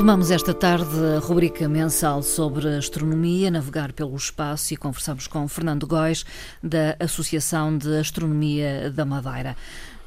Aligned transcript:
Retomamos 0.00 0.30
esta 0.30 0.54
tarde 0.54 0.96
a 1.14 1.18
rubrica 1.18 1.68
mensal 1.68 2.22
sobre 2.22 2.66
astronomia, 2.74 3.50
navegar 3.50 3.92
pelo 3.92 4.16
espaço 4.16 4.72
e 4.72 4.76
conversamos 4.78 5.26
com 5.26 5.46
Fernando 5.46 5.86
Góis, 5.86 6.24
da 6.62 6.96
Associação 6.98 7.76
de 7.76 7.98
Astronomia 7.98 8.90
da 8.90 9.04
Madeira. 9.04 9.54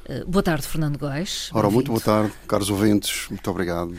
Eh, 0.06 0.24
boa 0.26 0.42
tarde, 0.42 0.66
Fernando 0.66 0.98
Góis. 0.98 1.48
Ora, 1.54 1.70
muito 1.70 1.92
boa 1.92 2.00
tarde, 2.00 2.32
caros 2.48 2.70
ouvintes, 2.70 3.28
muito 3.30 3.48
obrigado. 3.48 3.94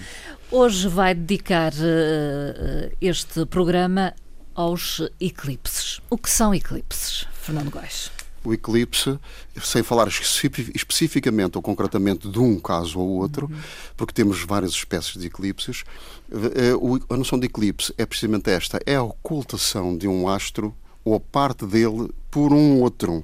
Hoje 0.51 0.89
vai 0.89 1.15
dedicar 1.15 1.71
uh, 1.71 2.93
este 2.99 3.45
programa 3.45 4.13
aos 4.53 5.01
eclipses. 5.17 6.01
O 6.09 6.17
que 6.17 6.29
são 6.29 6.53
eclipses, 6.53 7.25
Fernando 7.31 7.71
Góis? 7.71 8.11
O 8.49 8.53
eclipse, 8.53 9.19
sem 9.61 9.83
falar 9.83 10.07
especificamente 10.07 11.55
ou 11.57 11.61
concretamente 11.61 12.27
de 12.29 12.39
um 12.39 12.59
caso 12.59 12.99
ou 12.99 13.09
outro, 13.09 13.47
uhum. 13.47 13.57
porque 13.97 14.13
temos 14.13 14.43
várias 14.43 14.71
espécies 14.71 15.19
de 15.19 15.27
eclipses, 15.27 15.83
eh, 16.31 16.73
a 17.09 17.17
noção 17.17 17.39
de 17.39 17.45
eclipse 17.45 17.93
é 17.97 18.05
precisamente 18.05 18.49
esta: 18.49 18.79
é 18.85 18.95
a 18.95 19.03
ocultação 19.03 19.97
de 19.97 20.07
um 20.07 20.27
astro 20.27 20.75
ou 21.03 21.19
parte 21.19 21.65
dele 21.65 22.09
por 22.31 22.51
um 22.51 22.81
outro, 22.81 23.23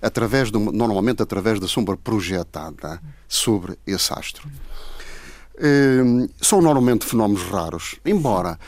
através 0.00 0.50
de, 0.50 0.58
normalmente 0.58 1.22
através 1.22 1.60
da 1.60 1.68
sombra 1.68 1.96
projetada 1.96 3.00
sobre 3.28 3.78
esse 3.86 4.12
astro. 4.12 4.48
Ehm, 5.60 6.26
são 6.40 6.62
normalmente 6.62 7.04
fenómenos 7.04 7.42
raros, 7.42 7.96
embora 8.04 8.58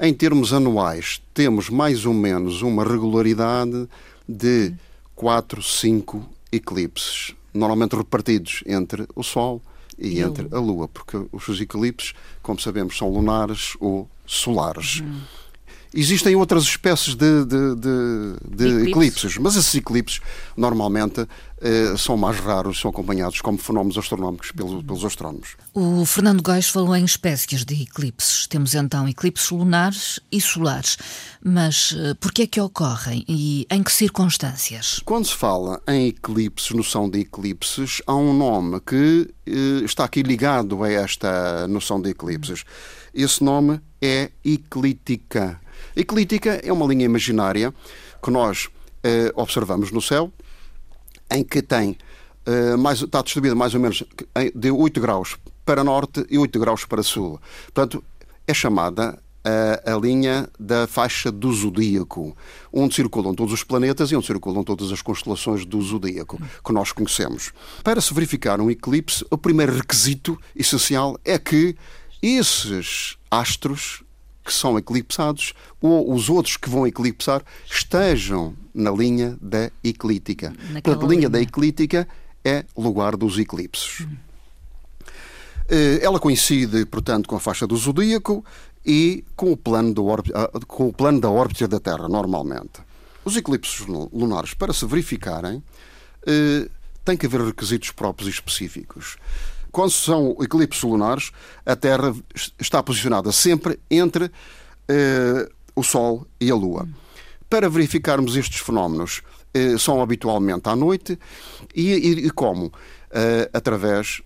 em 0.00 0.12
termos 0.12 0.52
anuais 0.52 1.22
temos 1.32 1.70
mais 1.70 2.04
ou 2.04 2.14
menos 2.14 2.62
uma 2.62 2.84
regularidade 2.84 3.88
de 4.28 4.74
quatro, 5.18 5.60
cinco 5.60 6.24
eclipses, 6.52 7.34
normalmente 7.52 7.96
repartidos 7.96 8.62
entre 8.64 9.04
o 9.16 9.24
Sol 9.24 9.60
e, 9.98 10.10
e 10.10 10.20
entre 10.20 10.46
a 10.52 10.60
Lua, 10.60 10.86
porque 10.86 11.16
os 11.32 11.60
eclipses, 11.60 12.14
como 12.40 12.60
sabemos, 12.60 12.96
são 12.96 13.10
lunares 13.10 13.76
ou 13.80 14.08
solares. 14.24 15.00
Uhum. 15.00 15.20
Existem 15.94 16.36
outras 16.36 16.64
espécies 16.64 17.14
de, 17.14 17.44
de, 17.44 17.74
de, 17.76 18.82
de 18.82 18.90
eclipses, 18.90 19.38
mas 19.38 19.56
esses 19.56 19.74
eclipses 19.74 20.20
normalmente 20.56 21.26
eh, 21.60 21.96
são 21.96 22.16
mais 22.16 22.38
raros, 22.38 22.78
são 22.78 22.90
acompanhados 22.90 23.40
como 23.40 23.58
fenómenos 23.58 23.98
astronómicos 23.98 24.52
pelos, 24.52 24.82
pelos 24.84 25.04
astrónomos. 25.04 25.56
O 25.74 26.04
Fernando 26.06 26.40
Góis 26.40 26.68
falou 26.68 26.94
em 26.94 27.04
espécies 27.04 27.64
de 27.64 27.82
eclipses. 27.82 28.46
Temos 28.46 28.74
então 28.74 29.08
eclipses 29.08 29.50
lunares 29.50 30.20
e 30.30 30.40
solares. 30.40 30.96
Mas 31.42 31.94
eh, 31.98 32.14
por 32.14 32.32
que 32.32 32.42
é 32.42 32.46
que 32.46 32.60
ocorrem 32.60 33.24
e 33.26 33.66
em 33.70 33.82
que 33.82 33.90
circunstâncias? 33.90 35.00
Quando 35.04 35.26
se 35.26 35.34
fala 35.34 35.82
em 35.88 36.08
eclipses, 36.08 36.70
noção 36.70 37.10
de 37.10 37.20
eclipses, 37.20 38.00
há 38.06 38.14
um 38.14 38.32
nome 38.32 38.80
que 38.80 39.28
eh, 39.46 39.84
está 39.84 40.04
aqui 40.04 40.22
ligado 40.22 40.84
a 40.84 40.90
esta 40.90 41.66
noção 41.66 42.00
de 42.00 42.10
eclipses. 42.10 42.64
Esse 43.12 43.42
nome 43.42 43.80
é 44.00 44.30
eclíptica. 44.44 45.60
Eclíptica 45.98 46.60
é 46.62 46.72
uma 46.72 46.86
linha 46.86 47.04
imaginária 47.04 47.74
que 48.22 48.30
nós 48.30 48.68
eh, 49.02 49.32
observamos 49.34 49.90
no 49.90 50.00
céu, 50.00 50.32
em 51.28 51.42
que 51.42 51.60
tem 51.60 51.98
eh, 52.46 52.76
mais, 52.76 53.02
está 53.02 53.20
distribuída 53.20 53.56
mais 53.56 53.74
ou 53.74 53.80
menos 53.80 54.04
de 54.54 54.70
8 54.70 55.00
graus 55.00 55.36
para 55.64 55.82
norte 55.82 56.24
e 56.30 56.38
8 56.38 56.56
graus 56.60 56.84
para 56.84 57.02
sul. 57.02 57.40
Portanto, 57.64 58.04
é 58.46 58.54
chamada 58.54 59.20
a, 59.44 59.92
a, 59.92 59.98
linha 59.98 60.48
da 60.56 60.86
faixa 60.86 61.32
do 61.32 61.52
zodíaco, 61.52 62.36
onde 62.72 62.94
circulam 62.94 63.34
todos 63.34 63.52
os 63.52 63.64
planetas 63.64 64.12
e 64.12 64.16
onde 64.16 64.26
circulam 64.26 64.62
todas 64.62 64.92
as 64.92 65.02
constelações 65.02 65.64
do 65.64 65.82
zodíaco 65.82 66.40
que 66.64 66.72
nós 66.72 66.92
conhecemos. 66.92 67.52
Para 67.82 68.00
se 68.00 68.14
verificar 68.14 68.60
um 68.60 68.70
eclipse, 68.70 69.26
o 69.32 69.36
primeiro 69.36 69.74
requisito 69.74 70.40
essencial 70.54 71.18
é 71.24 71.40
que 71.40 71.74
esses 72.22 73.18
astros 73.28 74.04
que 74.48 74.54
são 74.54 74.78
eclipsados 74.78 75.52
ou 75.78 76.10
os 76.10 76.30
outros 76.30 76.56
que 76.56 76.70
vão 76.70 76.86
eclipsar 76.86 77.42
estejam 77.70 78.54
na 78.72 78.90
linha 78.90 79.36
da 79.42 79.70
eclíptica. 79.84 80.54
Portanto, 80.72 81.04
a 81.04 81.08
linha, 81.08 81.18
linha 81.18 81.28
da 81.28 81.38
eclíptica 81.38 82.08
é 82.42 82.64
lugar 82.74 83.14
dos 83.14 83.38
eclipses. 83.38 84.00
Hum. 84.00 84.16
Ela 86.00 86.18
coincide, 86.18 86.86
portanto, 86.86 87.28
com 87.28 87.36
a 87.36 87.40
faixa 87.40 87.66
do 87.66 87.76
zodíaco 87.76 88.42
e 88.86 89.22
com 89.36 89.52
o 89.52 89.56
plano, 89.56 89.92
do 89.92 90.10
ah, 90.10 90.50
com 90.66 90.88
o 90.88 90.92
plano 90.94 91.20
da 91.20 91.28
órbita 91.28 91.68
da 91.68 91.78
Terra, 91.78 92.08
normalmente. 92.08 92.80
Os 93.22 93.36
eclipses 93.36 93.84
lunares, 93.86 94.54
para 94.54 94.72
se 94.72 94.86
verificarem, 94.86 95.62
eh, 96.26 96.70
têm 97.04 97.18
que 97.18 97.26
haver 97.26 97.42
requisitos 97.42 97.90
próprios 97.90 98.28
e 98.28 98.32
específicos. 98.32 99.18
Quando 99.70 99.90
são 99.90 100.36
eclipses 100.40 100.82
lunares, 100.82 101.30
a 101.64 101.76
Terra 101.76 102.14
está 102.58 102.82
posicionada 102.82 103.30
sempre 103.32 103.78
entre 103.90 104.30
eh, 104.88 105.48
o 105.74 105.82
Sol 105.82 106.26
e 106.40 106.50
a 106.50 106.54
Lua. 106.54 106.88
Para 107.48 107.68
verificarmos 107.68 108.36
estes 108.36 108.60
fenómenos, 108.60 109.22
eh, 109.54 109.76
são 109.78 110.02
habitualmente 110.02 110.68
à 110.68 110.76
noite 110.76 111.18
e, 111.74 111.92
e, 111.92 112.26
e 112.26 112.30
como? 112.30 112.72
Eh, 113.10 113.50
através 113.52 114.22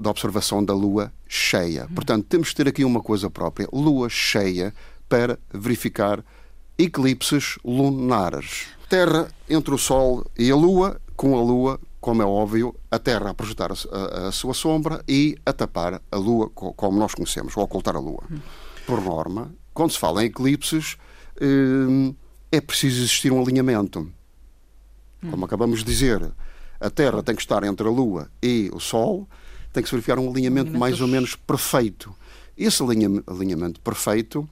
da 0.00 0.08
observação 0.08 0.64
da 0.64 0.72
Lua 0.72 1.12
cheia. 1.28 1.86
Portanto, 1.94 2.24
temos 2.26 2.48
que 2.48 2.54
ter 2.54 2.68
aqui 2.68 2.82
uma 2.86 3.02
coisa 3.02 3.28
própria: 3.28 3.68
Lua 3.70 4.08
cheia 4.08 4.72
para 5.10 5.38
verificar 5.52 6.24
eclipses 6.78 7.58
lunares. 7.62 8.68
Terra 8.88 9.28
entre 9.48 9.74
o 9.74 9.78
Sol 9.78 10.24
e 10.38 10.50
a 10.50 10.56
Lua, 10.56 11.00
com 11.16 11.36
a 11.36 11.42
Lua 11.42 11.80
como 12.06 12.22
é 12.22 12.24
óbvio, 12.24 12.72
a 12.88 13.00
Terra 13.00 13.30
a 13.30 13.34
projetar 13.34 13.72
a, 13.72 14.28
a, 14.28 14.30
sua 14.30 14.54
sombra 14.54 15.02
e 15.08 15.36
a 15.44 15.52
tapar 15.52 16.00
a 16.08 16.16
Lua 16.16 16.48
como 16.50 17.00
nós 17.00 17.12
conhecemos, 17.16 17.56
ou 17.56 17.64
ocultar 17.64 17.96
a 17.96 17.98
Lua. 17.98 18.22
Por 18.86 19.02
norma, 19.02 19.52
quando 19.74 19.90
se 19.90 19.98
fala 19.98 20.22
em 20.22 20.26
eclipses, 20.26 20.96
hum, 21.42 22.14
é 22.52 22.60
preciso 22.60 23.00
existir 23.00 23.32
um 23.32 23.42
alinhamento. 23.42 24.08
Como 25.28 25.44
acabamos 25.44 25.80
de 25.80 25.84
dizer, 25.84 26.30
a 26.78 26.88
Terra 26.90 27.24
tem 27.24 27.34
que 27.34 27.42
estar 27.42 27.64
entre 27.64 27.88
a 27.88 27.90
Lua 27.90 28.30
e 28.40 28.70
o 28.72 28.78
Sol, 28.78 29.28
tem 29.72 29.82
que 29.82 29.88
se 29.88 29.94
verificar 29.96 30.16
um 30.16 30.30
alinhamento 30.30 30.78
mais 30.78 31.00
ou 31.00 31.08
menos 31.08 31.34
perfeito. 31.34 32.14
Esse 32.56 32.84
alinhamento 32.84 33.80
perfeito 33.80 34.48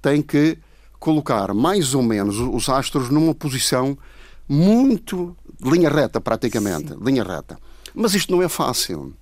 tem 0.00 0.22
que 0.22 0.56
colocar 1.00 1.52
mais 1.52 1.96
ou 1.96 2.02
menos 2.04 2.38
os 2.38 2.68
astros 2.68 3.10
numa 3.10 3.34
posição 3.34 3.98
muito 4.48 5.36
linha 5.62 5.88
reta, 5.88 6.20
praticamente, 6.20 6.88
Sim. 6.88 6.98
linha 7.00 7.24
reta. 7.24 7.58
Mas 7.94 8.14
isto 8.14 8.32
não 8.32 8.42
é 8.42 8.48
fácil, 8.48 9.14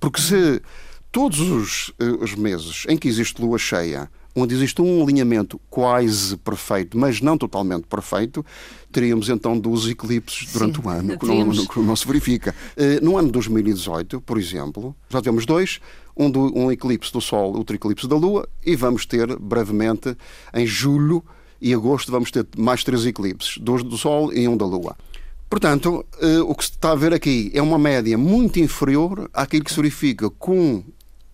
porque 0.00 0.20
se 0.20 0.62
todos 1.10 1.40
os, 1.40 1.92
eh, 1.98 2.16
os 2.20 2.34
meses 2.34 2.84
em 2.88 2.96
que 2.96 3.06
existe 3.06 3.40
lua 3.42 3.58
cheia, 3.58 4.10
onde 4.34 4.54
existe 4.54 4.80
um 4.80 5.02
alinhamento 5.02 5.60
quase 5.68 6.36
perfeito, 6.38 6.98
mas 6.98 7.20
não 7.20 7.36
totalmente 7.36 7.86
perfeito, 7.86 8.44
teríamos 8.90 9.28
então 9.28 9.58
12 9.58 9.90
eclipses 9.90 10.50
durante 10.52 10.80
Sim, 10.80 10.86
o 10.86 10.88
ano, 10.88 11.18
que 11.18 11.26
não, 11.26 11.66
que 11.66 11.80
não, 11.80 11.96
se 11.96 12.06
verifica. 12.06 12.54
Eh, 12.76 12.98
no 13.02 13.18
ano 13.18 13.26
de 13.26 13.32
2018, 13.32 14.20
por 14.22 14.38
exemplo, 14.38 14.96
já 15.10 15.20
tivemos 15.20 15.44
dois, 15.44 15.80
um, 16.16 16.30
do, 16.30 16.58
um 16.58 16.72
eclipse 16.72 17.12
do 17.12 17.20
Sol, 17.20 17.54
outro 17.56 17.76
eclipse 17.76 18.08
da 18.08 18.16
Lua, 18.16 18.48
e 18.64 18.74
vamos 18.74 19.04
ter 19.04 19.38
brevemente, 19.38 20.16
em 20.54 20.66
julho 20.66 21.22
e 21.60 21.72
agosto, 21.74 22.10
vamos 22.10 22.30
ter 22.30 22.46
mais 22.56 22.82
três 22.82 23.04
eclipses, 23.06 23.58
dois 23.58 23.82
do 23.82 23.96
Sol 23.96 24.32
e 24.32 24.48
um 24.48 24.56
da 24.56 24.64
Lua. 24.64 24.96
Portanto, 25.52 26.06
eh, 26.18 26.40
o 26.40 26.54
que 26.54 26.64
se 26.64 26.70
está 26.70 26.92
a 26.92 26.94
ver 26.94 27.12
aqui 27.12 27.50
é 27.52 27.60
uma 27.60 27.78
média 27.78 28.16
muito 28.16 28.58
inferior 28.58 29.28
àquilo 29.34 29.62
que 29.62 29.70
se 29.70 29.76
verifica 29.76 30.30
com 30.30 30.82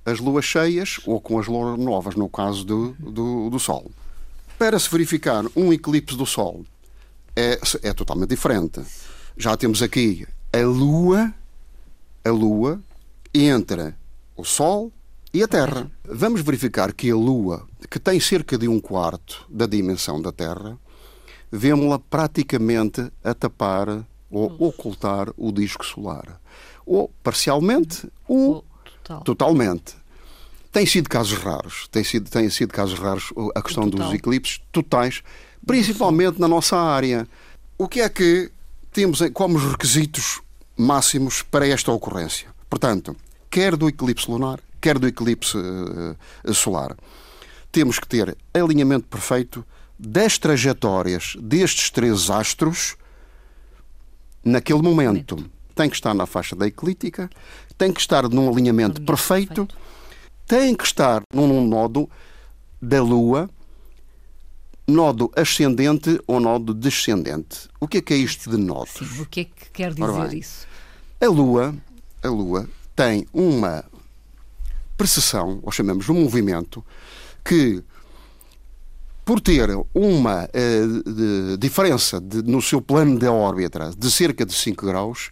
as 0.05 0.19
luas 0.19 0.45
cheias 0.45 0.99
ou 1.07 1.21
com 1.21 1.39
as 1.39 1.47
luas 1.47 1.79
novas, 1.79 2.17
no 2.17 2.29
caso 2.29 2.65
do, 2.65 2.97
do, 2.99 3.49
do 3.49 3.61
Sol. 3.61 3.89
Para 4.59 4.77
se 4.77 4.91
verificar 4.91 5.45
um 5.55 5.73
eclipse 5.73 6.17
do 6.17 6.27
Sol 6.27 6.65
é, 7.37 7.61
é 7.85 7.93
totalmente 7.95 8.31
diferente. 8.31 8.81
Já 9.37 9.57
temos 9.57 9.83
aqui 9.83 10.27
a 10.53 10.67
Lua, 10.67 11.33
a 12.25 12.31
Lua 12.31 12.83
entre 13.33 13.95
o 14.37 14.43
Sol 14.43 14.91
e 15.33 15.45
a 15.45 15.47
Terra. 15.47 15.89
Vamos 16.05 16.41
verificar 16.41 16.93
que 16.93 17.09
a 17.09 17.15
Lua, 17.15 17.69
que 17.89 18.01
tem 18.01 18.19
cerca 18.19 18.59
de 18.59 18.67
um 18.67 18.81
quarto 18.81 19.47
da 19.49 19.67
dimensão 19.67 20.21
da 20.21 20.33
Terra, 20.33 20.77
vemos-la 21.51 21.99
praticamente 21.99 23.11
a 23.23 23.35
tapar 23.35 24.05
ou 24.31 24.55
ocultar 24.59 25.29
o 25.37 25.51
disco 25.51 25.85
solar. 25.85 26.41
Ou 26.85 27.11
parcialmente 27.23 28.09
ou 28.27 28.65
Total. 29.03 29.23
totalmente. 29.23 29.95
Tem 30.71 30.85
sido 30.85 31.09
casos 31.09 31.39
raros. 31.39 31.89
Tem 31.91 32.05
sido, 32.05 32.31
tem 32.31 32.49
sido 32.51 32.73
casos 32.73 32.99
raros 32.99 33.33
a 33.55 33.63
questão 33.63 33.89
dos 33.89 34.13
eclipses 34.13 34.61
totais, 34.71 35.23
principalmente 35.67 36.41
na 36.41 36.49
nossa 36.49 36.77
área. 36.77 37.27
O 37.77 37.89
que 37.89 38.01
é 38.01 38.09
que 38.09 38.51
temos 38.93 39.21
como 39.33 39.59
requisitos 39.59 40.41
máximos 40.77 41.43
para 41.43 41.67
esta 41.67 41.91
ocorrência? 41.91 42.49
Portanto, 42.69 43.17
quer 43.51 43.77
do 43.77 43.89
eclipse 43.89 44.31
lunar, 44.31 44.61
quer 44.81 44.99
do 44.99 45.07
eclipse 45.07 45.57
uh, 45.57 46.55
solar, 46.55 46.97
temos 47.73 47.99
que 47.99 48.07
ter 48.07 48.37
alinhamento 48.53 49.07
perfeito 49.07 49.65
das 49.99 50.39
trajetórias 50.39 51.37
destes 51.41 51.91
três 51.91 52.31
astros 52.31 52.97
naquele 54.45 54.83
momento. 54.83 55.37
Tem 55.75 55.89
que 55.89 55.97
estar 55.97 56.15
na 56.15 56.27
faixa 56.27 56.55
da 56.55 56.67
eclíptica, 56.67 57.29
tem 57.77 57.93
que 57.93 58.01
estar 58.01 58.29
num 58.29 58.51
alinhamento 58.51 59.01
perfeito, 59.03 59.67
perfeito, 59.67 59.77
tem 60.47 60.75
que 60.75 60.85
estar 60.85 61.23
num 61.33 61.67
nodo 61.67 62.09
da 62.81 63.03
Lua, 63.03 63.51
nodo 64.87 65.31
ascendente 65.37 66.21
ou 66.27 66.41
nodo 66.41 66.73
descendente. 66.73 67.69
O 67.79 67.87
que 67.87 67.99
é 67.99 68.01
que 68.01 68.15
é 68.15 68.17
isto 68.17 68.51
de 68.51 68.57
nodos? 68.57 68.95
Sim, 68.95 69.23
o 69.23 69.27
que 69.27 69.41
é 69.41 69.45
que 69.45 69.71
quer 69.73 69.93
dizer 69.93 70.35
isso? 70.35 70.67
A 71.21 71.27
Lua, 71.27 71.75
a 72.23 72.29
Lua 72.29 72.69
tem 72.97 73.27
uma 73.33 73.85
precessão, 74.97 75.61
ou 75.63 75.71
chamamos 75.71 76.07
de 76.07 76.13
um 76.13 76.23
movimento, 76.23 76.85
que 77.45 77.83
por 79.29 79.43
ter 79.43 79.69
uma 79.93 80.45
uh, 80.47 81.59
diferença 81.59 82.19
de, 82.19 82.41
no 82.51 82.63
seu 82.63 82.81
plano 82.81 83.19
de 83.19 83.27
órbita 83.27 83.91
de 83.95 84.11
cerca 84.11 84.47
de 84.47 84.55
5 84.55 84.87
graus, 84.87 85.31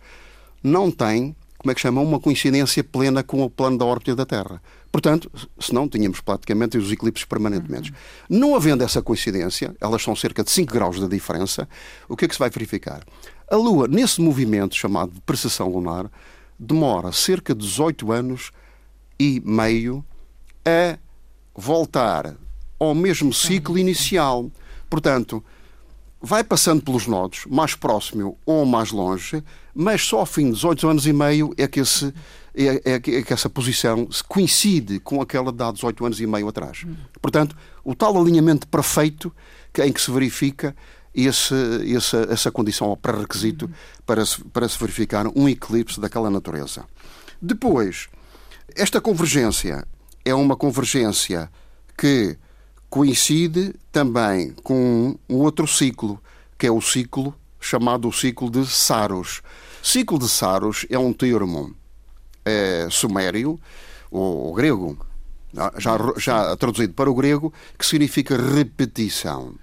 não 0.62 0.90
tem, 0.90 1.34
como 1.56 1.72
é 1.72 1.74
que 1.74 1.80
chama, 1.80 2.02
uma 2.02 2.20
coincidência 2.20 2.84
plena 2.84 3.22
com 3.22 3.42
o 3.42 3.48
plano 3.48 3.78
da 3.78 3.86
órbita 3.86 4.14
da 4.14 4.26
Terra. 4.26 4.60
Portanto, 4.92 5.32
senão 5.58 5.88
tínhamos 5.88 6.20
praticamente 6.20 6.76
os 6.76 6.92
eclipses 6.92 7.24
permanentemente. 7.24 7.90
Uhum. 7.90 8.38
Não 8.38 8.54
havendo 8.54 8.84
essa 8.84 9.00
coincidência, 9.00 9.74
elas 9.80 10.02
são 10.02 10.14
cerca 10.14 10.44
de 10.44 10.50
5 10.50 10.70
graus 10.70 11.00
de 11.00 11.08
diferença, 11.08 11.66
o 12.06 12.14
que 12.14 12.26
é 12.26 12.28
que 12.28 12.34
se 12.34 12.38
vai 12.38 12.50
verificar? 12.50 13.02
A 13.50 13.56
Lua, 13.56 13.88
nesse 13.88 14.20
movimento 14.20 14.74
chamado 14.74 15.10
de 15.12 15.22
precessão 15.22 15.70
lunar, 15.70 16.10
demora 16.58 17.12
cerca 17.12 17.54
de 17.54 17.66
18 17.66 18.12
anos 18.12 18.50
e 19.18 19.40
meio 19.42 20.04
a 20.66 20.98
voltar 21.54 22.36
ao 22.78 22.94
mesmo 22.94 23.32
ciclo 23.32 23.78
inicial. 23.78 24.50
Portanto, 24.88 25.42
vai 26.20 26.42
passando 26.42 26.82
pelos 26.82 27.06
nodos, 27.06 27.44
mais 27.48 27.74
próximo 27.74 28.38
ou 28.44 28.64
mais 28.64 28.90
longe, 28.90 29.42
mas 29.74 30.02
só 30.02 30.20
ao 30.20 30.26
fim 30.26 30.46
de 30.46 30.54
18 30.54 30.88
anos 30.88 31.06
e 31.06 31.12
meio 31.12 31.52
é 31.56 31.68
que, 31.68 31.80
esse, 31.80 32.12
é, 32.54 32.82
é, 32.84 32.94
é 32.94 33.00
que 33.00 33.32
essa 33.32 33.48
posição 33.48 34.08
coincide 34.28 34.98
com 35.00 35.20
aquela 35.20 35.52
de 35.52 35.62
há 35.62 35.70
18 35.70 36.04
anos 36.04 36.20
e 36.20 36.26
meio 36.26 36.48
atrás. 36.48 36.84
Portanto, 37.20 37.56
o 37.84 37.94
tal 37.94 38.18
alinhamento 38.18 38.66
perfeito 38.66 39.32
em 39.78 39.92
que 39.92 40.00
se 40.00 40.10
verifica 40.10 40.74
esse, 41.14 41.54
esse, 41.84 42.16
essa 42.30 42.50
condição 42.50 42.88
ou 42.88 42.96
pré-requisito 42.96 43.70
para 44.04 44.24
se, 44.24 44.42
para 44.44 44.68
se 44.68 44.78
verificar 44.78 45.26
um 45.34 45.48
eclipse 45.48 46.00
daquela 46.00 46.30
natureza. 46.30 46.84
Depois, 47.40 48.08
esta 48.74 49.00
convergência 49.00 49.86
é 50.24 50.34
uma 50.34 50.56
convergência 50.56 51.50
que 51.96 52.36
coincide 52.96 53.74
também 53.92 54.54
com 54.62 55.18
um 55.28 55.36
outro 55.36 55.66
ciclo, 55.66 56.18
que 56.56 56.66
é 56.66 56.70
o 56.70 56.80
ciclo 56.80 57.34
chamado 57.60 58.08
o 58.08 58.12
ciclo 58.12 58.48
de 58.48 58.64
Saros. 58.64 59.42
Ciclo 59.82 60.18
de 60.18 60.26
Saros 60.26 60.86
é 60.88 60.98
um 60.98 61.12
termo 61.12 61.76
é, 62.42 62.88
sumério, 62.90 63.60
ou 64.10 64.54
grego, 64.54 64.96
já, 65.76 65.98
já 66.16 66.56
traduzido 66.56 66.94
para 66.94 67.10
o 67.10 67.14
grego, 67.14 67.52
que 67.78 67.84
significa 67.84 68.34
repetição. 68.34 69.54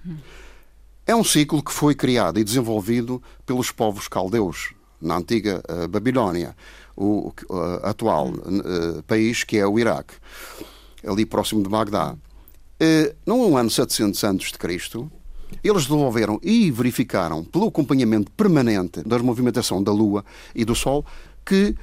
É 1.04 1.16
um 1.16 1.24
ciclo 1.24 1.60
que 1.60 1.72
foi 1.72 1.96
criado 1.96 2.38
e 2.38 2.44
desenvolvido 2.44 3.20
pelos 3.44 3.72
povos 3.72 4.06
caldeus, 4.06 4.74
na 5.00 5.16
antiga 5.16 5.60
uh, 5.68 5.88
Babilónia, 5.88 6.54
o 6.96 7.32
uh, 7.50 7.54
atual 7.82 8.28
uh, 8.28 9.02
país 9.08 9.42
que 9.42 9.58
é 9.58 9.66
o 9.66 9.76
Iraque, 9.76 10.14
ali 11.04 11.26
próximo 11.26 11.64
de 11.64 11.68
Bagdá. 11.68 12.16
Eh, 12.78 13.14
no 13.26 13.56
ano 13.56 13.70
700 13.70 14.24
a.C., 14.24 15.06
eles 15.62 15.84
desenvolveram 15.84 16.40
e 16.42 16.70
verificaram, 16.70 17.44
pelo 17.44 17.68
acompanhamento 17.68 18.30
permanente 18.32 19.02
da 19.02 19.18
movimentação 19.18 19.82
da 19.82 19.92
Lua 19.92 20.24
e 20.54 20.64
do 20.64 20.74
Sol, 20.74 21.04
que 21.44 21.74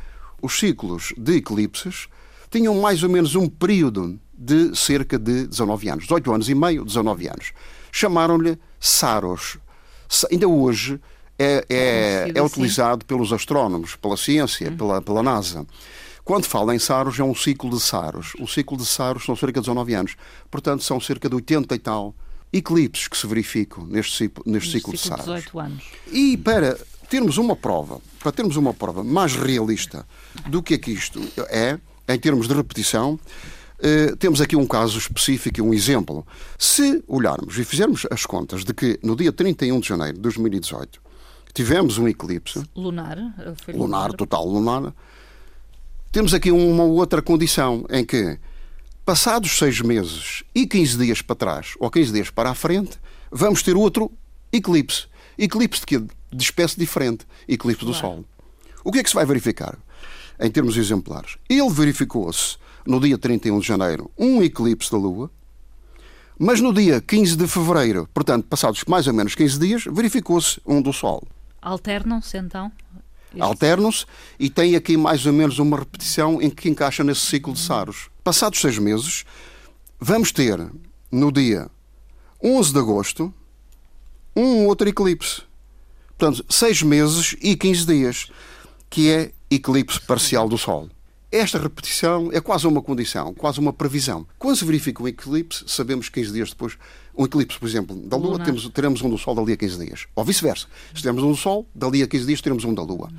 os 0.42 0.60
ciclos 0.60 1.14
de 1.18 1.38
eclipses 1.38 2.08
tinham 2.50 2.80
mais 2.82 3.02
ou 3.04 3.10
menos 3.10 3.36
um 3.36 3.48
período 3.48 4.20
de 4.34 4.76
cerca 4.76 5.18
de 5.18 5.48
19 5.48 5.90
anos, 5.90 6.04
18 6.04 6.34
anos 6.34 6.50
e 6.50 6.56
meio, 6.56 6.84
19 6.84 7.28
anos. 7.28 7.54
Chamaram-lhe 7.92 8.58
Saros. 8.80 9.58
Ainda 10.30 10.48
hoje 10.48 11.00
é, 11.40 11.66
é, 11.70 12.32
é 12.36 12.42
utilizado 12.42 13.06
pelos 13.06 13.32
astrónomos, 13.32 13.96
pela 13.96 14.18
ciência, 14.18 14.70
hum. 14.70 14.78
pela, 14.78 15.02
pela 15.02 15.24
NASA. 15.24 15.66
Quando 16.24 16.46
fala 16.46 16.76
em 16.76 16.80
Saros, 16.80 17.20
é 17.20 17.24
um 17.24 17.36
ciclo 17.36 17.70
de 17.70 17.80
Saros. 17.80 18.34
O 18.40 18.48
ciclo 18.48 18.78
de 18.78 18.86
Saros 18.86 19.26
são 19.26 19.36
cerca 19.36 19.60
de 19.60 19.66
19 19.66 19.94
anos. 19.94 20.16
Portanto, 20.50 20.84
são 20.84 21.00
cerca 21.00 21.28
de 21.28 21.36
80 21.36 21.76
e 21.76 21.80
tal 21.80 22.16
eclipses 22.54 23.08
que 23.08 23.18
se 23.18 23.26
verificam 23.26 23.86
neste, 23.86 24.18
ciclo, 24.18 24.44
neste 24.46 24.72
ciclo, 24.72 24.98
ciclo 24.98 25.16
de 25.16 25.24
Saros. 25.24 25.26
18 25.26 25.60
anos. 25.60 25.84
E 26.12 26.38
para 26.38 26.78
termos 27.10 27.38
uma 27.38 27.56
prova, 27.56 28.00
para 28.20 28.32
termos 28.32 28.56
uma 28.56 28.74
prova 28.74 29.04
mais 29.04 29.36
realista 29.36 30.06
do 30.48 30.62
que 30.62 30.76
é 30.76 30.78
que 30.78 30.92
isto 30.92 31.20
é, 31.50 31.80
em 32.08 32.20
termos 32.20 32.48
de 32.48 32.54
repetição, 32.54 33.20
Uh, 33.82 34.16
temos 34.18 34.40
aqui 34.40 34.56
um 34.56 34.68
caso 34.68 35.00
específico, 35.00 35.64
um 35.64 35.74
exemplo. 35.74 36.24
Se 36.56 37.04
olharmos 37.08 37.58
e 37.58 37.64
fizermos 37.64 38.06
as 38.12 38.28
contas 38.28 38.64
de 38.64 38.76
que 38.76 39.00
no 39.02 39.16
dia 39.16 39.32
31 39.32 39.80
de 39.80 39.88
janeiro 39.88 40.14
de 40.18 40.22
2018 40.22 41.02
tivemos 41.52 41.98
um 41.98 42.08
eclipse 42.08 42.64
lunar, 42.76 43.18
lunar, 43.18 43.56
lunar, 43.74 44.14
total 44.14 44.46
lunar, 44.46 44.94
temos 46.12 46.34
aqui 46.34 46.52
uma 46.52 46.84
outra 46.84 47.22
condição 47.22 47.86
em 47.90 48.04
que, 48.04 48.38
passados 49.06 49.58
seis 49.58 49.80
meses 49.80 50.44
e 50.54 50.68
15 50.68 50.98
dias 50.98 51.22
para 51.22 51.36
trás, 51.36 51.74
ou 51.80 51.90
15 51.90 52.12
dias 52.12 52.30
para 52.30 52.50
a 52.50 52.56
frente, 52.56 53.00
vamos 53.32 53.64
ter 53.64 53.78
outro 53.78 54.12
eclipse. 54.52 55.08
Eclipse 55.38 55.80
de 55.80 55.86
quê? 55.86 56.00
De 56.00 56.44
espécie 56.44 56.78
diferente. 56.78 57.26
Eclipse 57.48 57.86
do 57.86 57.94
Sol. 57.94 58.26
O 58.84 58.92
que 58.92 59.00
é 59.00 59.04
que 59.04 59.10
se 59.10 59.16
vai 59.16 59.26
verificar? 59.26 59.78
Em 60.40 60.52
termos 60.52 60.76
exemplares. 60.76 61.38
Ele 61.50 61.70
verificou-se 61.70 62.58
no 62.86 63.00
dia 63.00 63.18
31 63.18 63.60
de 63.60 63.68
janeiro 63.68 64.12
um 64.18 64.44
eclipse 64.44 64.92
da 64.92 64.98
Lua, 64.98 65.32
mas 66.38 66.60
no 66.60 66.74
dia 66.74 67.00
15 67.00 67.38
de 67.38 67.48
fevereiro, 67.48 68.10
portanto, 68.14 68.48
passados 68.48 68.84
mais 68.86 69.08
ou 69.08 69.14
menos 69.14 69.34
15 69.36 69.60
dias, 69.60 69.84
verificou-se 69.86 70.60
um 70.66 70.82
do 70.82 70.92
Sol. 70.92 71.24
Alternam-se 71.62 72.38
então? 72.38 72.72
Alternam-se 73.40 74.06
e 74.40 74.50
tem 74.50 74.76
aqui 74.76 74.98
mais 74.98 75.26
ou 75.26 75.34
menos 75.34 75.60
uma 75.60 75.78
repetição 75.78 76.42
em 76.42 76.50
que 76.50 76.70
encaixa 76.70 77.04
nesse 77.04 77.22
ciclo 77.22 77.54
de 77.54 77.60
Saros. 77.60 78.10
Passados 78.24 78.60
seis 78.60 78.78
meses, 78.78 79.26
vamos 80.00 80.32
ter 80.32 80.60
no 81.12 81.32
dia 81.32 81.70
11 82.44 82.74
de 82.74 82.80
agosto 82.80 83.34
um 84.36 84.66
outro 84.66 84.88
eclipse. 84.88 85.44
Portanto, 86.18 86.46
seis 86.50 86.82
meses 86.82 87.36
e 87.42 87.56
15 87.56 87.86
dias, 87.86 88.32
que 88.90 89.10
é 89.10 89.32
eclipse 89.50 90.00
parcial 90.00 90.48
do 90.48 90.58
Sol. 90.58 90.90
Esta 91.32 91.58
repetição 91.58 92.30
é 92.34 92.42
quase 92.42 92.68
uma 92.68 92.82
condição, 92.82 93.34
quase 93.34 93.58
uma 93.58 93.72
previsão. 93.72 94.28
Quando 94.38 94.58
se 94.58 94.66
verifica 94.66 95.02
um 95.02 95.08
eclipse, 95.08 95.64
sabemos 95.66 96.10
15 96.10 96.34
dias 96.34 96.50
depois. 96.50 96.78
Um 97.18 97.24
eclipse, 97.24 97.58
por 97.58 97.70
exemplo, 97.70 97.96
da 97.96 98.18
Lua, 98.18 98.38
temos, 98.38 98.68
teremos 98.70 99.02
um 99.02 99.10
do 99.10 99.18
Sol 99.18 99.34
dali 99.34 99.54
a 99.54 99.58
15 99.58 99.86
dias. 99.86 100.08
Ou 100.14 100.26
vice-versa. 100.26 100.68
Se 100.90 100.96
tivermos 100.96 101.24
um 101.24 101.32
do 101.32 101.38
Sol, 101.38 101.66
dali 101.74 102.04
a 102.04 102.08
15 102.08 102.26
dias 102.26 102.42
teremos 102.42 102.66
um 102.66 102.74
da 102.74 102.82
Lua. 102.82 103.10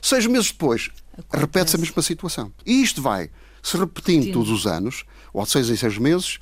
Seis 0.00 0.24
meses 0.26 0.50
depois, 0.50 0.90
repete-se 1.30 1.76
a 1.76 1.78
mesma 1.78 2.00
situação. 2.00 2.50
E 2.64 2.82
isto 2.82 3.02
vai 3.02 3.28
se 3.62 3.76
repetindo 3.76 4.24
Sim. 4.24 4.32
todos 4.32 4.50
os 4.50 4.66
anos, 4.66 5.04
ou 5.30 5.44
de 5.44 5.50
seis 5.50 5.68
em 5.68 5.76
seis 5.76 5.98
meses, 5.98 6.38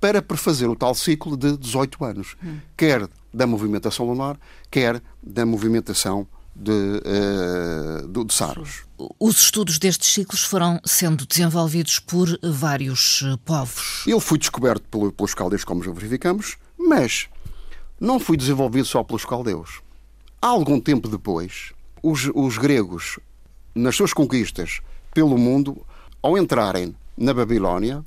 para 0.00 0.22
prefazer 0.22 0.70
o 0.70 0.76
tal 0.76 0.94
ciclo 0.94 1.36
de 1.36 1.56
18 1.56 2.04
anos. 2.04 2.36
Hum. 2.44 2.58
Quer 2.76 3.08
da 3.34 3.44
movimentação 3.44 4.06
lunar, 4.06 4.38
quer 4.70 5.02
da 5.20 5.44
movimentação 5.44 6.28
de, 6.60 8.02
uh, 8.04 8.24
de 8.24 8.34
Saros. 8.34 8.82
Os 9.18 9.42
estudos 9.42 9.78
destes 9.78 10.12
ciclos 10.12 10.42
foram 10.42 10.78
sendo 10.84 11.26
desenvolvidos 11.26 11.98
por 11.98 12.28
vários 12.42 13.22
eh, 13.24 13.38
povos. 13.46 14.04
Ele 14.06 14.20
foi 14.20 14.36
descoberto 14.36 14.82
pelos 15.12 15.32
caldeus, 15.32 15.64
como 15.64 15.82
já 15.82 15.90
verificamos, 15.90 16.58
mas 16.78 17.28
não 17.98 18.20
foi 18.20 18.36
desenvolvido 18.36 18.84
só 18.84 19.02
pelos 19.02 19.24
caldeus. 19.24 19.80
Há 20.42 20.48
algum 20.48 20.78
tempo 20.78 21.08
depois, 21.08 21.72
os, 22.02 22.30
os 22.34 22.58
gregos, 22.58 23.18
nas 23.74 23.96
suas 23.96 24.12
conquistas 24.12 24.80
pelo 25.14 25.38
mundo, 25.38 25.84
ao 26.22 26.36
entrarem 26.36 26.94
na 27.16 27.32
Babilónia, 27.32 28.04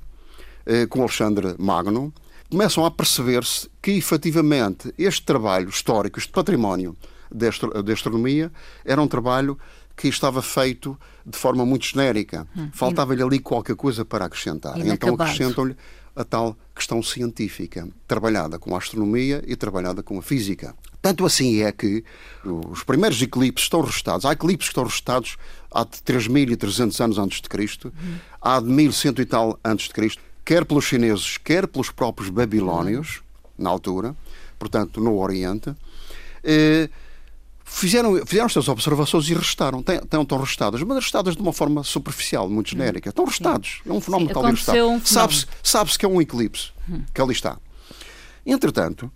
eh, 0.65 0.85
com 0.85 1.01
Alexandre 1.01 1.55
Magno, 1.57 2.13
começam 2.51 2.85
a 2.85 2.91
perceber-se 2.91 3.67
que, 3.81 3.91
efetivamente, 3.91 4.93
este 4.95 5.23
trabalho 5.23 5.69
histórico, 5.69 6.19
este 6.19 6.31
património 6.31 6.95
de 7.33 7.91
astronomia, 7.91 8.51
era 8.85 9.01
um 9.01 9.07
trabalho 9.07 9.57
que 9.95 10.07
estava 10.07 10.41
feito 10.41 10.97
de 11.25 11.37
forma 11.37 11.65
muito 11.65 11.85
genérica. 11.85 12.47
Hum. 12.55 12.69
Faltava-lhe 12.73 13.21
ali 13.21 13.39
qualquer 13.39 13.75
coisa 13.75 14.03
para 14.03 14.25
acrescentar. 14.25 14.77
Então 14.79 15.13
acrescentam-lhe 15.15 15.75
a 16.15 16.23
tal 16.23 16.55
questão 16.75 17.01
científica, 17.01 17.87
trabalhada 18.07 18.59
com 18.59 18.75
a 18.75 18.77
astronomia 18.77 19.43
e 19.47 19.55
trabalhada 19.55 20.03
com 20.03 20.17
a 20.17 20.21
física. 20.21 20.75
Tanto 21.01 21.25
assim 21.25 21.61
é 21.61 21.71
que 21.71 22.03
os 22.43 22.83
primeiros 22.83 23.21
eclipses 23.21 23.65
estão 23.65 23.81
registados. 23.81 24.25
Há 24.25 24.33
eclipses 24.33 24.69
que 24.69 24.71
estão 24.71 24.83
registados 24.83 25.37
há 25.71 25.83
de 25.83 25.97
3.300 25.97 27.03
anos 27.03 27.17
antes 27.17 27.41
de 27.41 27.49
Cristo, 27.49 27.91
uhum. 28.01 28.15
há 28.41 28.59
de 28.59 28.67
1.100 28.67 29.19
e 29.19 29.25
tal 29.25 29.59
antes 29.63 29.87
de 29.87 29.93
Cristo, 29.93 30.21
quer 30.45 30.65
pelos 30.65 30.85
chineses, 30.85 31.37
quer 31.37 31.67
pelos 31.67 31.89
próprios 31.89 32.29
babilónios, 32.29 33.21
na 33.57 33.69
altura, 33.69 34.15
portanto, 34.59 35.01
no 35.01 35.17
Oriente. 35.17 35.75
Eh, 36.43 36.89
fizeram, 37.63 38.25
fizeram 38.25 38.45
estas 38.45 38.67
observações 38.67 39.29
e 39.29 39.33
restaram. 39.33 39.79
estão 39.79 40.39
restadas, 40.39 40.81
mas 40.83 40.97
restadas 40.97 41.35
de 41.35 41.41
uma 41.41 41.53
forma 41.53 41.83
superficial, 41.83 42.49
muito 42.49 42.69
genérica. 42.69 43.09
Estão 43.09 43.25
restados. 43.25 43.81
É 43.85 43.91
um 43.91 44.01
fenómeno 44.01 44.29
Sim, 44.29 44.33
talvez 44.33 44.55
restado. 44.55 44.87
Um 44.87 45.05
Sabe-se 45.05 45.45
sabe 45.61 45.97
que 45.97 46.05
é 46.05 46.09
um 46.09 46.21
eclipse 46.21 46.71
hum. 46.89 47.03
que 47.13 47.21
ali 47.21 47.33
está. 47.33 47.57
Entretanto, 48.45 49.11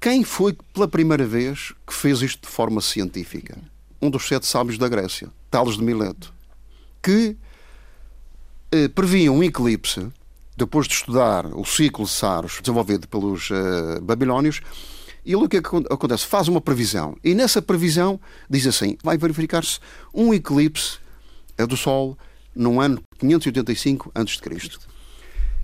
quem 0.00 0.24
foi 0.24 0.56
pela 0.72 0.88
primeira 0.88 1.26
vez 1.26 1.72
que 1.86 1.92
fez 1.92 2.22
isto 2.22 2.46
de 2.46 2.48
forma 2.48 2.80
científica? 2.80 3.58
Um 4.00 4.08
dos 4.08 4.26
sete 4.26 4.46
sábios 4.46 4.78
da 4.78 4.88
Grécia, 4.88 5.28
Tales 5.50 5.76
de 5.76 5.82
Mileto, 5.82 6.32
que 7.02 7.36
eh, 8.72 8.88
previa 8.88 9.30
um 9.30 9.42
eclipse 9.42 10.06
depois 10.56 10.86
de 10.86 10.94
estudar 10.94 11.46
o 11.46 11.64
ciclo 11.64 12.04
de 12.04 12.10
Saros 12.10 12.60
desenvolvido 12.60 13.08
pelos 13.08 13.50
uh, 13.50 14.00
babilónios 14.02 14.60
e 15.24 15.36
o 15.36 15.48
que 15.48 15.58
acontece? 15.58 16.26
Faz 16.26 16.48
uma 16.48 16.60
previsão. 16.60 17.16
E 17.22 17.34
nessa 17.34 17.60
previsão 17.60 18.20
diz 18.48 18.66
assim: 18.66 18.96
vai 19.02 19.18
verificar-se 19.18 19.78
um 20.14 20.32
eclipse 20.32 20.98
do 21.68 21.76
Sol 21.76 22.16
no 22.54 22.80
ano 22.80 23.02
585 23.18 24.10
a.C. 24.14 24.78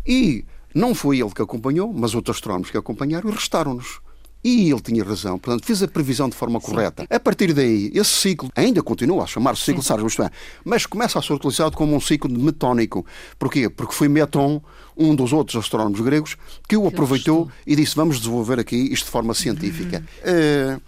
E 0.06 0.44
não 0.74 0.94
foi 0.94 1.20
ele 1.20 1.30
que 1.30 1.42
acompanhou, 1.42 1.92
mas 1.92 2.14
outros 2.14 2.36
astrónomos 2.36 2.70
que 2.70 2.76
acompanharam 2.76 3.30
e 3.30 3.32
restaram-nos. 3.32 4.00
E 4.46 4.70
ele 4.70 4.80
tinha 4.80 5.02
razão, 5.02 5.40
portanto, 5.40 5.66
fez 5.66 5.82
a 5.82 5.88
previsão 5.88 6.28
de 6.28 6.36
forma 6.36 6.60
correta. 6.60 7.02
Sim. 7.02 7.08
A 7.10 7.18
partir 7.18 7.52
daí, 7.52 7.90
esse 7.92 8.12
ciclo 8.12 8.48
ainda 8.54 8.80
continua 8.80 9.24
a 9.24 9.26
chamar-se 9.26 9.64
ciclo 9.64 9.82
de 9.82 10.22
é, 10.22 10.30
mas 10.64 10.86
começa 10.86 11.18
a 11.18 11.22
ser 11.22 11.32
utilizado 11.32 11.76
como 11.76 11.96
um 11.96 12.00
ciclo 12.00 12.30
metónico. 12.30 13.04
Porquê? 13.40 13.68
Porque 13.68 13.92
foi 13.92 14.06
Meton, 14.06 14.62
um 14.96 15.16
dos 15.16 15.32
outros 15.32 15.56
astrónomos 15.56 16.00
gregos, 16.00 16.36
que 16.68 16.76
o 16.76 16.86
aproveitou 16.86 17.50
e 17.66 17.74
disse: 17.74 17.96
vamos 17.96 18.20
desenvolver 18.20 18.60
aqui 18.60 18.76
isto 18.76 19.06
de 19.06 19.10
forma 19.10 19.34
científica. 19.34 20.04
Uhum. 20.24 20.80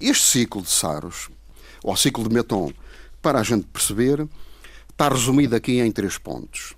este 0.00 0.24
ciclo 0.24 0.62
de 0.62 0.70
Saros, 0.70 1.28
ou 1.84 1.94
ciclo 1.98 2.26
de 2.26 2.34
Meton, 2.34 2.72
para 3.20 3.40
a 3.40 3.42
gente 3.42 3.66
perceber, 3.66 4.26
está 4.88 5.10
resumido 5.10 5.54
aqui 5.54 5.80
em 5.80 5.92
três 5.92 6.16
pontos. 6.16 6.72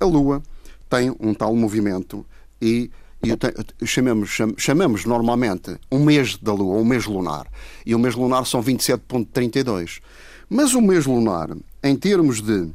A 0.00 0.06
Lua 0.06 0.42
tem 0.88 1.14
um 1.20 1.34
tal 1.34 1.54
movimento 1.54 2.24
e 2.62 2.90
e 3.22 3.86
chamamos, 3.86 4.30
chamamos 4.56 5.04
normalmente 5.04 5.76
um 5.92 6.02
mês 6.02 6.38
da 6.38 6.52
Lua, 6.52 6.76
um 6.76 6.84
mês 6.84 7.04
lunar. 7.04 7.46
E 7.84 7.94
o 7.94 7.98
mês 7.98 8.14
lunar 8.14 8.46
são 8.46 8.62
27,32. 8.62 10.00
Mas 10.48 10.74
o 10.74 10.80
mês 10.80 11.06
lunar, 11.06 11.50
em 11.82 11.96
termos 11.96 12.40
de 12.40 12.70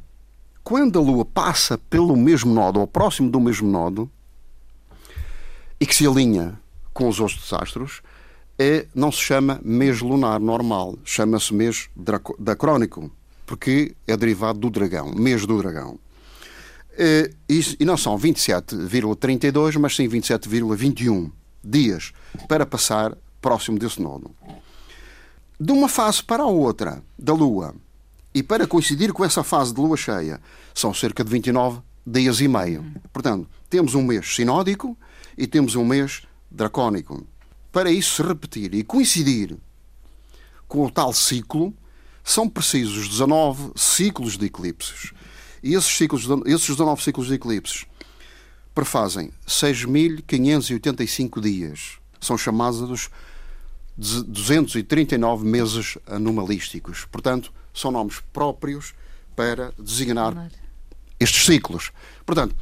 quando 0.64 1.00
a 1.00 1.02
Lua 1.02 1.26
passa 1.26 1.78
pelo 1.78 2.16
mesmo 2.16 2.54
nodo, 2.54 2.80
ou 2.80 2.88
próximo 2.88 3.30
do 3.30 3.40
mesmo 3.40 3.70
nodo, 3.70 4.10
e 5.80 5.86
que 5.86 5.96
se 5.96 6.08
alinha 6.08 6.60
com 6.94 7.08
os 7.08 7.20
outros 7.20 7.52
astros, 7.52 8.02
é, 8.58 8.86
não 8.96 9.12
se 9.12 9.20
chama 9.20 9.60
mês 9.64 10.02
lunar 10.02 10.40
normal, 10.40 10.98
chama-se 11.04 11.54
mês 11.54 11.90
dacrónico, 12.40 13.12
porque 13.46 13.96
é 14.08 14.16
derivado 14.16 14.60
do 14.60 14.70
dragão, 14.70 15.12
mês 15.14 15.46
do 15.46 15.58
dragão. 15.62 16.00
Eh, 16.98 17.32
e 17.80 17.86
não 17.86 17.98
são 17.98 18.18
27,32, 18.18 19.78
mas 19.78 19.96
sim 19.96 20.08
27,21 20.08 21.32
dias 21.64 22.14
para 22.48 22.66
passar 22.66 23.18
próximo 23.42 23.78
desse 23.78 24.02
nodo. 24.02 24.32
De 25.60 25.72
uma 25.72 25.90
fase 25.90 26.24
para 26.24 26.44
a 26.44 26.48
outra 26.48 27.04
da 27.18 27.34
Lua, 27.34 27.76
e 28.34 28.44
para 28.44 28.68
coincidir 28.68 29.14
com 29.14 29.24
essa 29.24 29.44
fase 29.44 29.74
de 29.74 29.80
Lua 29.80 29.96
cheia, 29.96 30.42
são 30.74 30.94
cerca 30.94 31.24
de 31.24 31.32
29 31.32 31.80
dias 32.06 32.42
e 32.42 32.48
meio. 32.48 32.86
Portanto, 33.14 33.48
temos 33.70 33.96
um 33.96 34.04
mês 34.04 34.36
sinódico 34.36 34.98
e 35.38 35.48
temos 35.48 35.76
um 35.76 35.86
mês 35.86 36.24
dracónico. 36.52 37.26
Para 37.72 37.90
isso 37.90 38.22
se 38.22 38.28
repetir 38.28 38.74
e 38.76 38.84
coincidir 38.84 39.58
com 40.68 40.86
o 40.86 40.92
tal 40.92 41.14
ciclo, 41.14 41.74
são 42.24 42.50
precisos 42.50 43.08
19 43.08 43.72
ciclos 43.76 44.38
de 44.38 44.48
eclipses. 44.48 45.14
E 45.66 45.74
esses, 45.74 45.98
ciclos, 45.98 46.28
esses 46.46 46.68
19 46.68 47.02
ciclos 47.02 47.26
de 47.26 47.34
eclipses 47.34 47.88
prefazem 48.76 49.32
6.585 49.48 51.42
dias. 51.42 51.98
São 52.22 52.38
chamados 52.38 53.10
239 53.98 55.44
meses 55.44 55.98
anomalísticos. 56.06 57.06
Portanto, 57.12 57.52
são 57.74 57.90
nomes 57.90 58.22
próprios 58.32 58.94
para 59.36 59.74
designar 59.80 60.52
estes 61.20 61.46
ciclos. 61.48 61.92
Portanto, 62.28 62.56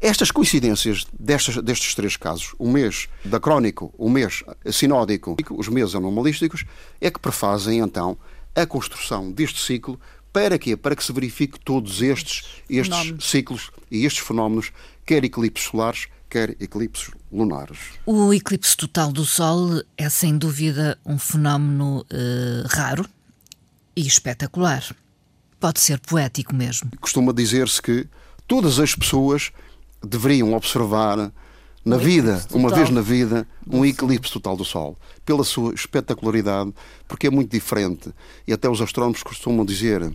estas 0.00 0.30
coincidências 0.30 1.04
destes, 1.18 1.56
destes 1.56 1.96
três 1.96 2.16
casos, 2.16 2.54
o 2.60 2.70
mês 2.70 3.08
da 3.24 3.40
crónico, 3.40 3.92
o 3.98 4.08
mês 4.08 4.44
sinódico, 4.70 5.36
os 5.50 5.66
meses 5.66 5.96
anomalísticos, 5.96 6.64
é 7.00 7.10
que 7.10 7.18
prefazem 7.18 7.80
então 7.80 8.16
a 8.54 8.64
construção 8.64 9.32
deste 9.32 9.60
ciclo 9.60 10.00
para 10.36 10.58
quê? 10.58 10.76
Para 10.76 10.94
que 10.94 11.02
se 11.02 11.10
verifique 11.14 11.58
todos 11.58 12.02
estes, 12.02 12.44
estes 12.68 13.14
ciclos 13.24 13.70
e 13.90 14.04
estes 14.04 14.22
fenómenos, 14.22 14.70
quer 15.06 15.24
eclipses 15.24 15.68
solares, 15.68 16.08
quer 16.28 16.50
eclipses 16.60 17.10
lunares. 17.32 17.78
O 18.04 18.34
eclipse 18.34 18.76
total 18.76 19.10
do 19.10 19.24
Sol 19.24 19.82
é 19.96 20.10
sem 20.10 20.36
dúvida 20.36 20.98
um 21.06 21.18
fenómeno 21.18 22.00
uh, 22.00 22.68
raro 22.68 23.08
e 23.96 24.06
espetacular. 24.06 24.84
Pode 25.58 25.80
ser 25.80 25.98
poético 26.00 26.54
mesmo. 26.54 26.90
Costuma 27.00 27.32
dizer-se 27.32 27.80
que 27.80 28.06
todas 28.46 28.78
as 28.78 28.94
pessoas 28.94 29.50
deveriam 30.06 30.52
observar 30.52 31.32
na 31.86 31.96
vida, 31.96 32.44
uma 32.52 32.68
vez 32.68 32.90
na 32.90 33.00
vida, 33.00 33.46
um 33.64 33.84
eclipse 33.84 34.32
total 34.32 34.56
do 34.56 34.64
Sol, 34.64 34.98
pela 35.24 35.44
sua 35.44 35.72
espetacularidade, 35.72 36.74
porque 37.06 37.28
é 37.28 37.30
muito 37.30 37.48
diferente. 37.52 38.12
E 38.44 38.52
até 38.52 38.68
os 38.68 38.80
astrónomos 38.80 39.22
costumam 39.22 39.64
dizer: 39.64 40.02
uh, 40.02 40.12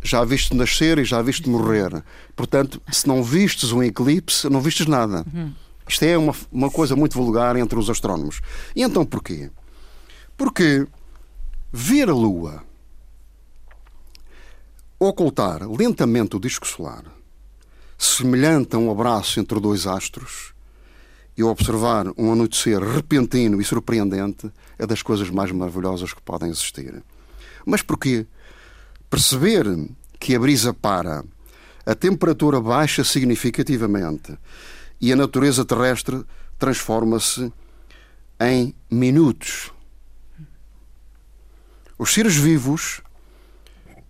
já 0.00 0.24
viste 0.24 0.54
nascer 0.54 0.98
e 1.00 1.04
já 1.04 1.20
viste 1.20 1.48
morrer. 1.48 2.00
Portanto, 2.36 2.80
se 2.92 3.08
não 3.08 3.24
vistes 3.24 3.72
um 3.72 3.82
eclipse, 3.82 4.48
não 4.48 4.60
vistes 4.60 4.86
nada. 4.86 5.26
Isto 5.88 6.04
é 6.04 6.16
uma, 6.16 6.34
uma 6.52 6.70
coisa 6.70 6.94
muito 6.94 7.18
vulgar 7.18 7.56
entre 7.56 7.76
os 7.76 7.90
astrónomos. 7.90 8.40
E 8.76 8.82
então 8.82 9.04
porquê? 9.04 9.50
Porque 10.36 10.86
ver 11.72 12.08
a 12.08 12.14
Lua 12.14 12.62
ocultar 15.00 15.68
lentamente 15.68 16.36
o 16.36 16.40
disco 16.40 16.68
solar 16.68 17.15
semelhante 17.98 18.76
a 18.76 18.78
um 18.78 18.90
abraço 18.90 19.40
entre 19.40 19.58
dois 19.60 19.86
astros, 19.86 20.54
e 21.36 21.42
observar 21.42 22.06
um 22.16 22.32
anoitecer 22.32 22.82
repentino 22.82 23.60
e 23.60 23.64
surpreendente 23.64 24.50
é 24.78 24.86
das 24.86 25.02
coisas 25.02 25.28
mais 25.28 25.52
maravilhosas 25.52 26.14
que 26.14 26.22
podem 26.22 26.48
existir. 26.48 27.02
Mas 27.64 27.82
porquê? 27.82 28.26
Perceber 29.10 29.66
que 30.18 30.34
a 30.34 30.38
brisa 30.38 30.72
para, 30.72 31.22
a 31.84 31.94
temperatura 31.94 32.60
baixa 32.60 33.04
significativamente 33.04 34.36
e 35.00 35.12
a 35.12 35.16
natureza 35.16 35.64
terrestre 35.64 36.24
transforma-se 36.58 37.52
em 38.40 38.74
minutos. 38.90 39.70
Os 41.98 42.12
seres 42.12 42.34
vivos 42.34 43.02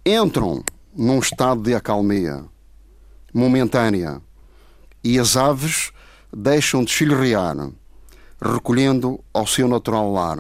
entram 0.04 0.64
num 0.94 1.18
estado 1.18 1.60
de 1.62 1.74
acalmia 1.74 2.44
momentânea 3.36 4.20
e 5.04 5.18
as 5.18 5.36
aves 5.36 5.92
deixam 6.34 6.82
de 6.82 6.90
chilrear, 6.90 7.56
recolhendo 8.40 9.20
ao 9.32 9.46
seu 9.46 9.68
natural 9.68 10.10
lar, 10.12 10.38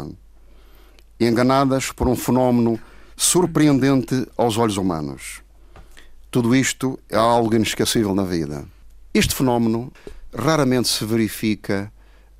enganadas 1.20 1.92
por 1.92 2.08
um 2.08 2.16
fenómeno 2.16 2.80
surpreendente 3.14 4.26
aos 4.36 4.56
olhos 4.56 4.76
humanos. 4.76 5.42
Tudo 6.30 6.54
isto 6.54 6.98
é 7.08 7.16
algo 7.16 7.54
inesquecível 7.54 8.14
na 8.14 8.24
vida. 8.24 8.64
Este 9.12 9.34
fenómeno 9.34 9.92
raramente 10.34 10.88
se 10.88 11.04
verifica 11.04 11.92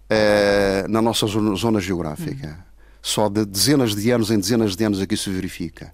eh, 0.08 0.84
na 0.88 1.00
nossa 1.00 1.26
zona, 1.26 1.54
zona 1.54 1.80
geográfica. 1.80 2.64
Só 3.00 3.28
de 3.28 3.44
dezenas 3.44 3.94
de 3.94 4.10
anos 4.10 4.30
em 4.30 4.38
dezenas 4.38 4.74
de 4.74 4.84
anos 4.84 5.00
aqui 5.00 5.16
se 5.16 5.30
verifica. 5.30 5.92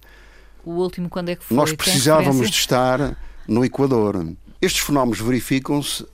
O 0.64 0.71
último, 0.71 1.09
quando 1.09 1.28
é 1.28 1.37
que 1.37 1.45
foi? 1.45 1.57
Nós 1.57 1.73
precisávamos 1.73 2.50
de 2.50 2.57
estar 2.57 3.16
no 3.47 3.64
Equador. 3.64 4.35
Estes 4.62 4.81
fenómenos 4.81 5.19
verificam-se, 5.19 6.07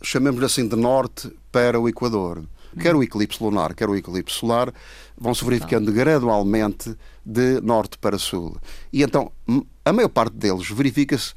chamemos-lhe 0.00 0.46
assim, 0.46 0.68
de 0.68 0.76
norte 0.76 1.36
para 1.50 1.80
o 1.80 1.88
Equador. 1.88 2.44
Quer 2.80 2.94
o 2.94 3.02
eclipse 3.02 3.42
lunar, 3.42 3.74
quer 3.74 3.88
o 3.88 3.96
eclipse 3.96 4.36
solar, 4.36 4.72
vão 5.16 5.34
se 5.34 5.44
verificando 5.44 5.90
gradualmente 5.90 6.96
de 7.26 7.60
norte 7.60 7.98
para 7.98 8.16
sul. 8.16 8.56
E 8.92 9.02
então, 9.02 9.32
a 9.84 9.92
maior 9.92 10.10
parte 10.10 10.34
deles 10.34 10.70
verifica-se 10.70 11.34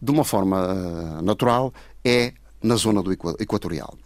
de 0.00 0.12
uma 0.12 0.22
forma 0.22 0.58
uh, 1.18 1.22
natural, 1.22 1.74
é 2.04 2.32
na 2.62 2.76
zona 2.76 3.02
do 3.02 3.10
equatorial. 3.12 3.98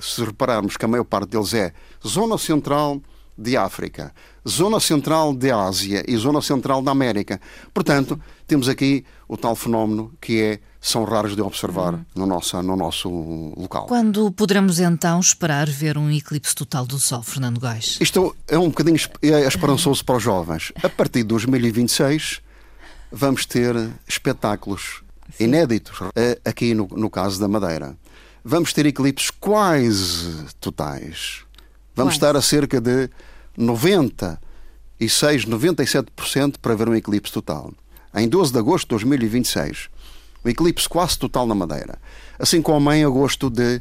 Se 0.00 0.24
repararmos 0.24 0.76
que 0.76 0.84
a 0.84 0.88
maior 0.88 1.04
parte 1.04 1.28
deles 1.28 1.54
é 1.54 1.72
zona 2.04 2.36
central 2.36 3.00
de 3.36 3.56
África, 3.56 4.12
zona 4.48 4.78
central 4.78 5.34
de 5.34 5.50
Ásia 5.50 6.04
e 6.06 6.16
zona 6.16 6.40
central 6.40 6.82
da 6.82 6.92
América. 6.92 7.40
Portanto, 7.72 8.20
temos 8.46 8.68
aqui 8.68 9.04
o 9.28 9.36
tal 9.36 9.56
fenómeno 9.56 10.12
que 10.20 10.40
é 10.40 10.60
são 10.80 11.04
raros 11.04 11.34
de 11.34 11.40
observar 11.40 11.94
uhum. 11.94 12.04
no, 12.14 12.26
nosso, 12.26 12.62
no 12.62 12.76
nosso 12.76 13.08
local. 13.56 13.86
Quando 13.86 14.30
poderemos 14.30 14.78
então 14.78 15.18
esperar 15.18 15.66
ver 15.66 15.96
um 15.96 16.10
eclipse 16.10 16.54
total 16.54 16.84
do 16.84 16.98
Sol, 16.98 17.22
Fernando 17.22 17.58
Gás? 17.58 17.96
Isto 18.00 18.36
é 18.46 18.58
um 18.58 18.68
bocadinho 18.68 18.98
é 19.22 19.46
esperançoso 19.46 20.04
para 20.04 20.16
os 20.16 20.22
jovens. 20.22 20.72
A 20.82 20.88
partir 20.90 21.20
de 21.20 21.28
2026 21.28 22.42
vamos 23.10 23.46
ter 23.46 23.74
espetáculos 24.06 25.02
Sim. 25.38 25.44
inéditos 25.44 25.96
eh, 26.14 26.38
aqui 26.44 26.74
no, 26.74 26.86
no 26.92 27.08
caso 27.08 27.40
da 27.40 27.48
Madeira. 27.48 27.96
Vamos 28.44 28.74
ter 28.74 28.84
eclipses 28.84 29.30
quase 29.30 30.44
totais. 30.60 31.44
Vamos 31.94 32.14
estar 32.14 32.36
a 32.36 32.42
cerca 32.42 32.80
de 32.80 33.08
96, 33.56 35.46
97% 35.46 36.56
para 36.60 36.74
ver 36.74 36.88
um 36.88 36.94
eclipse 36.94 37.32
total. 37.32 37.72
Em 38.14 38.28
12 38.28 38.52
de 38.52 38.58
agosto 38.58 38.86
de 38.86 38.90
2026, 38.90 39.88
um 40.44 40.48
eclipse 40.48 40.88
quase 40.88 41.18
total 41.18 41.46
na 41.46 41.54
Madeira. 41.54 41.98
Assim 42.38 42.60
como 42.60 42.92
em 42.92 43.04
agosto 43.04 43.48
de 43.48 43.80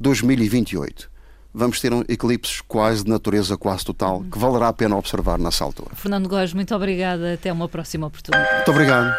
2028 0.00 1.12
vamos 1.54 1.80
ter 1.80 1.92
um 1.92 2.02
eclipse 2.08 2.62
quase 2.66 3.04
de 3.04 3.10
natureza 3.10 3.56
quase 3.56 3.84
total, 3.84 4.24
que 4.30 4.38
valerá 4.38 4.68
a 4.68 4.72
pena 4.72 4.96
observar 4.96 5.38
nessa 5.38 5.64
altura. 5.64 5.90
Fernando 5.94 6.28
Góes, 6.28 6.54
muito 6.54 6.74
obrigada. 6.74 7.34
Até 7.34 7.52
uma 7.52 7.68
próxima 7.68 8.06
oportunidade. 8.06 8.54
Muito 8.56 8.70
obrigado. 8.70 9.14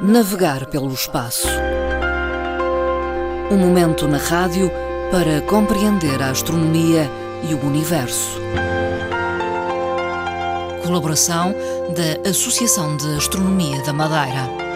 Navegar 0.00 0.66
pelo 0.66 0.92
espaço. 0.92 1.46
Um 3.50 3.58
momento 3.58 4.08
na 4.08 4.16
rádio 4.16 4.70
para 5.12 5.42
compreender 5.42 6.22
a 6.22 6.30
astronomia 6.30 7.06
e 7.46 7.52
o 7.52 7.62
universo. 7.66 8.40
Colaboração 10.82 11.54
da 11.94 12.30
Associação 12.30 12.96
de 12.96 13.16
Astronomia 13.16 13.82
da 13.82 13.92
Madeira. 13.92 14.71